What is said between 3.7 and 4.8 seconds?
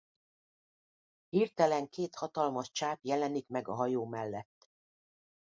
hajó mellett.